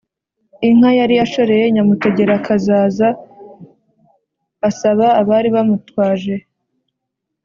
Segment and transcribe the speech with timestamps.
[0.67, 3.07] inka yari ashoreye Nyamutegerakazaza
[4.69, 6.35] asaba abari bamutwaje